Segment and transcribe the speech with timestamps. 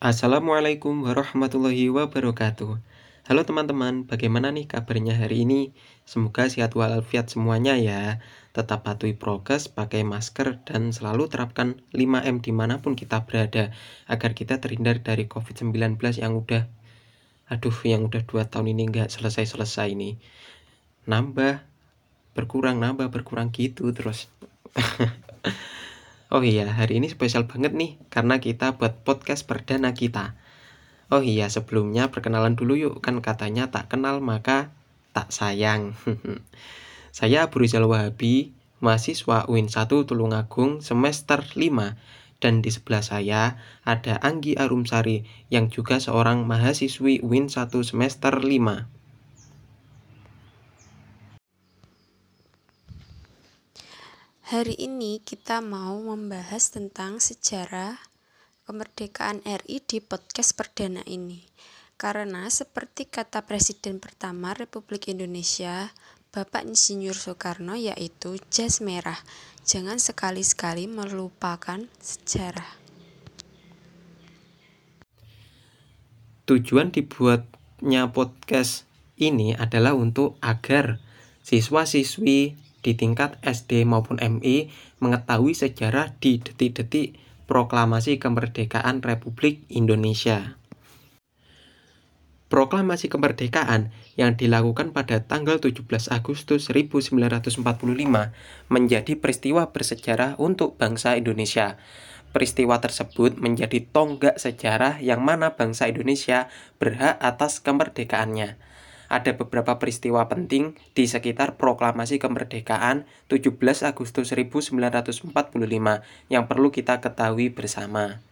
[0.00, 2.72] Assalamualaikum warahmatullahi wabarakatuh.
[3.28, 5.76] Halo teman-teman, bagaimana nih kabarnya hari ini?
[6.08, 8.16] Semoga sehat walafiat semuanya ya.
[8.56, 13.76] Tetap patuhi prokes, pakai masker, dan selalu terapkan 5M di mana pun kita berada
[14.08, 16.64] Agar kita terhindar dari COVID-19 yang udah
[17.52, 20.16] Aduh, yang udah 2 tahun ini nggak selesai-selesai nih
[21.12, 21.60] Nambah,
[22.32, 24.32] berkurang, nambah, berkurang gitu terus
[26.30, 30.38] Oh iya, hari ini spesial banget nih karena kita buat podcast perdana kita.
[31.10, 34.70] Oh iya, sebelumnya perkenalan dulu yuk, kan katanya tak kenal maka
[35.10, 35.98] tak sayang.
[37.18, 41.98] Saya Abu Rizal Wahabi, mahasiswa UIN 1 Tulungagung semester 5
[42.38, 48.99] dan di sebelah saya ada Anggi Arumsari yang juga seorang mahasiswi UIN 1 semester 5.
[54.50, 57.94] Hari ini kita mau membahas tentang sejarah
[58.66, 61.46] kemerdekaan RI di podcast perdana ini.
[61.94, 65.94] Karena seperti kata Presiden pertama Republik Indonesia,
[66.34, 69.22] Bapak Insinyur Soekarno yaitu jas merah.
[69.62, 72.74] Jangan sekali-sekali melupakan sejarah.
[76.50, 78.82] Tujuan dibuatnya podcast
[79.14, 80.98] ini adalah untuk agar
[81.46, 90.60] siswa-siswi di tingkat SD maupun MI mengetahui sejarah di detik-detik proklamasi kemerdekaan Republik Indonesia.
[92.50, 97.62] Proklamasi kemerdekaan yang dilakukan pada tanggal 17 Agustus 1945
[98.66, 101.78] menjadi peristiwa bersejarah untuk bangsa Indonesia.
[102.34, 106.50] Peristiwa tersebut menjadi tonggak sejarah yang mana bangsa Indonesia
[106.82, 108.69] berhak atas kemerdekaannya
[109.10, 115.34] ada beberapa peristiwa penting di sekitar proklamasi kemerdekaan 17 Agustus 1945
[116.30, 118.22] yang perlu kita ketahui bersama.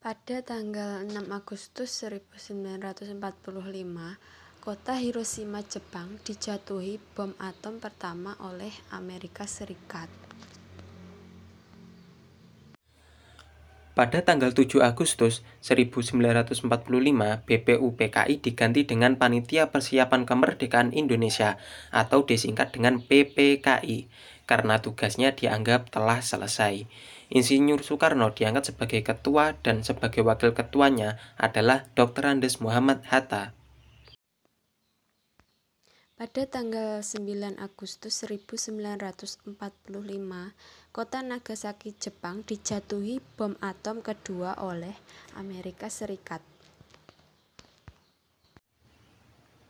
[0.00, 3.20] Pada tanggal 6 Agustus 1945,
[4.60, 10.08] kota Hiroshima, Jepang dijatuhi bom atom pertama oleh Amerika Serikat.
[13.94, 16.66] Pada tanggal 7 Agustus 1945,
[17.46, 21.62] BPUPKI diganti dengan Panitia Persiapan Kemerdekaan Indonesia
[21.94, 24.10] atau disingkat dengan PPKI
[24.50, 26.90] karena tugasnya dianggap telah selesai.
[27.30, 32.34] Insinyur Soekarno diangkat sebagai ketua dan sebagai wakil ketuanya adalah Dr.
[32.34, 33.54] Andes Muhammad Hatta.
[36.24, 39.60] Pada tanggal 9 Agustus 1945,
[40.88, 44.96] kota Nagasaki, Jepang dijatuhi bom atom kedua oleh
[45.36, 46.40] Amerika Serikat.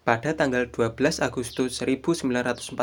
[0.07, 2.79] Pada tanggal 12 Agustus 1945,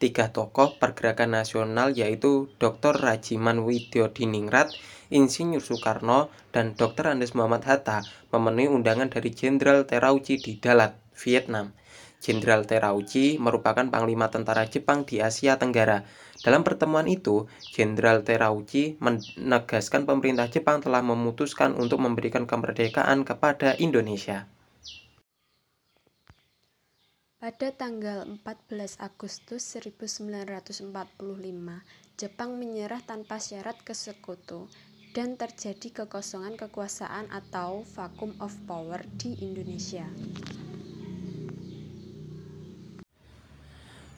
[0.00, 2.96] tiga tokoh pergerakan nasional yaitu Dr.
[2.96, 4.72] Rajiman Widyodiningrat,
[5.12, 7.12] Insinyur Soekarno, dan Dr.
[7.12, 8.00] Andes Muhammad Hatta
[8.32, 11.81] memenuhi undangan dari Jenderal Terauchi di Dalat, Vietnam.
[12.22, 16.06] Jenderal Terauchi merupakan panglima tentara Jepang di Asia Tenggara.
[16.38, 24.46] Dalam pertemuan itu, Jenderal Terauchi menegaskan pemerintah Jepang telah memutuskan untuk memberikan kemerdekaan kepada Indonesia.
[27.42, 30.94] Pada tanggal 14 Agustus 1945,
[32.14, 34.70] Jepang menyerah tanpa syarat ke sekutu
[35.10, 40.06] dan terjadi kekosongan kekuasaan atau vacuum of power di Indonesia.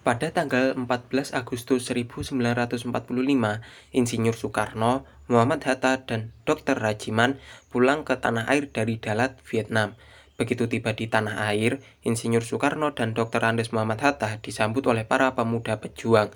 [0.04, 2.92] Pada tanggal 14 Agustus 1945,
[3.96, 6.76] Insinyur Soekarno, Muhammad Hatta, dan Dr.
[6.76, 7.40] Rajiman
[7.72, 9.96] pulang ke tanah air dari Dalat, Vietnam.
[10.36, 13.48] Begitu tiba di tanah air, Insinyur Soekarno dan Dr.
[13.48, 16.28] Andes Muhammad Hatta disambut oleh para pemuda pejuang.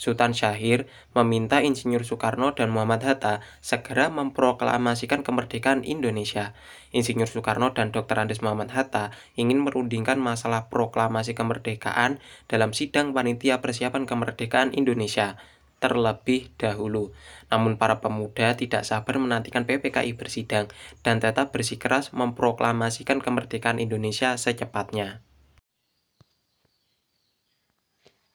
[0.00, 6.56] Sultan Syahir meminta Insinyur Soekarno dan Muhammad Hatta segera memproklamasikan kemerdekaan Indonesia.
[6.96, 8.16] Insinyur Soekarno dan Dr.
[8.16, 12.16] Andes Muhammad Hatta ingin merundingkan masalah proklamasi kemerdekaan
[12.48, 15.36] dalam sidang panitia persiapan kemerdekaan Indonesia
[15.84, 17.12] terlebih dahulu.
[17.52, 20.68] Namun para pemuda tidak sabar menantikan PPKI bersidang
[21.04, 25.24] dan tetap bersikeras memproklamasikan kemerdekaan Indonesia secepatnya.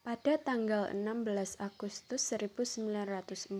[0.06, 3.58] Pada tanggal 16 Agustus 1945,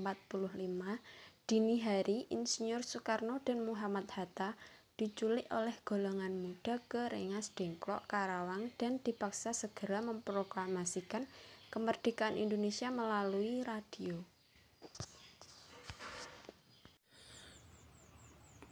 [1.42, 4.54] dini hari Insinyur Soekarno dan Muhammad Hatta
[4.94, 11.26] diculik oleh golongan muda ke Rengas Dengklok, Karawang dan dipaksa segera memproklamasikan
[11.74, 14.14] kemerdekaan Indonesia melalui radio.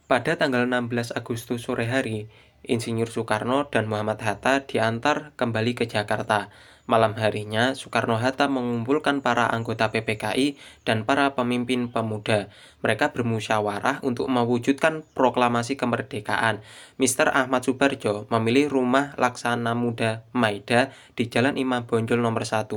[0.07, 2.31] Pada tanggal 16 Agustus sore hari,
[2.63, 6.47] Insinyur Soekarno dan Muhammad Hatta diantar kembali ke Jakarta.
[6.85, 10.53] Malam harinya, Soekarno-Hatta mengumpulkan para anggota PPKI
[10.85, 12.53] dan para pemimpin pemuda.
[12.85, 16.61] Mereka bermusyawarah untuk mewujudkan proklamasi kemerdekaan.
[17.01, 17.33] Mr.
[17.33, 22.69] Ahmad Subarjo memilih rumah Laksana Muda Maida di Jalan Imam Bonjol nomor 1,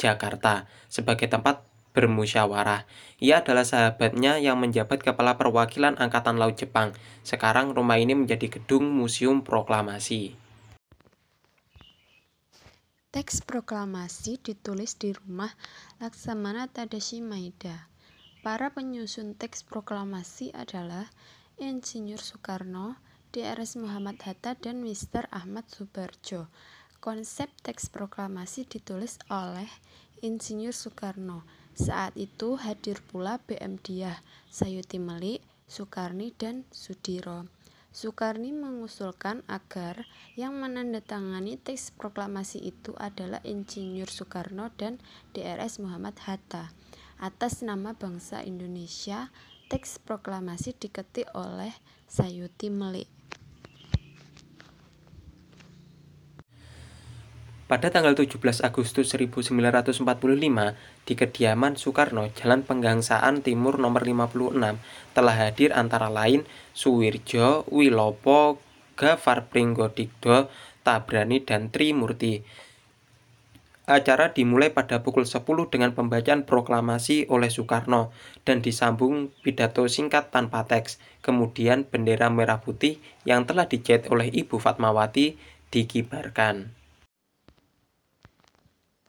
[0.00, 1.60] Jakarta, sebagai tempat
[1.92, 2.88] bermusyawarah.
[3.20, 6.96] Ia adalah sahabatnya yang menjabat Kepala Perwakilan Angkatan Laut Jepang.
[7.20, 10.41] Sekarang rumah ini menjadi gedung Museum Proklamasi.
[13.12, 15.52] Teks proklamasi ditulis di rumah
[16.00, 17.92] Laksamana Tadashi Maeda.
[18.40, 21.12] Para penyusun teks proklamasi adalah
[21.60, 22.96] Insinyur Soekarno,
[23.36, 25.28] DRS Muhammad Hatta, dan Mr.
[25.28, 26.48] Ahmad Subarjo.
[27.04, 29.68] Konsep teks proklamasi ditulis oleh
[30.24, 31.44] Insinyur Soekarno.
[31.76, 37.44] Saat itu hadir pula BM Diah, Sayuti Melik, Soekarni, dan Sudiro.
[37.92, 44.96] Soekarni mengusulkan agar yang menandatangani teks proklamasi itu adalah Insinyur Soekarno dan
[45.36, 46.72] DRS Muhammad Hatta.
[47.20, 49.28] Atas nama bangsa Indonesia,
[49.68, 51.76] teks proklamasi diketik oleh
[52.08, 53.21] Sayuti Melik.
[57.72, 58.36] Pada tanggal 17
[58.68, 60.04] Agustus 1945,
[61.08, 64.76] di kediaman Soekarno, Jalan Penggangsaan Timur nomor 56,
[65.16, 66.44] telah hadir antara lain
[66.76, 68.60] Suwirjo, Wilopo,
[68.92, 70.52] Gafar Pringgodikdo,
[70.84, 72.44] Tabrani, dan Trimurti.
[73.88, 78.12] Acara dimulai pada pukul 10 dengan pembacaan proklamasi oleh Soekarno
[78.44, 81.00] dan disambung pidato singkat tanpa teks.
[81.24, 85.40] Kemudian bendera merah putih yang telah dicat oleh Ibu Fatmawati
[85.72, 86.81] dikibarkan.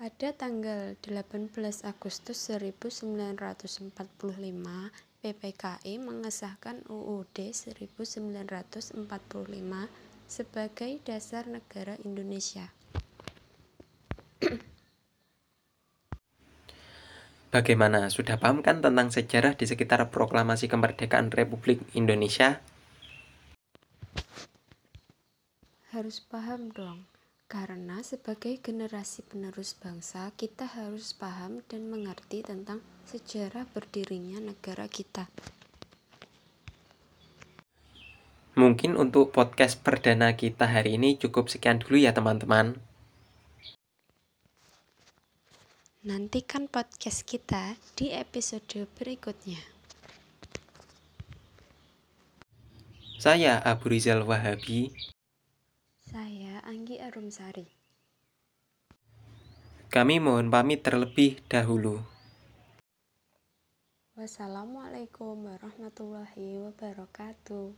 [0.04, 3.96] Pada tanggal 18 Agustus 1945,
[5.24, 9.00] PPKI mengesahkan UUD 1945
[10.28, 12.68] sebagai dasar negara Indonesia.
[17.56, 18.12] Bagaimana?
[18.12, 22.60] Sudah paham kan tentang sejarah di sekitar proklamasi kemerdekaan Republik Indonesia?
[25.96, 27.08] Harus paham dong.
[27.54, 35.30] Karena sebagai generasi penerus bangsa, kita harus paham dan mengerti tentang sejarah berdirinya negara kita.
[38.58, 42.74] Mungkin untuk podcast perdana kita hari ini cukup sekian dulu ya teman-teman.
[46.02, 49.62] Nantikan podcast kita di episode berikutnya.
[53.22, 55.13] Saya Abu Rizal Wahabi
[56.14, 57.66] saya Anggi Arumsari.
[59.90, 62.06] Kami mohon pamit terlebih dahulu.
[64.14, 67.74] Wassalamualaikum warahmatullahi wabarakatuh.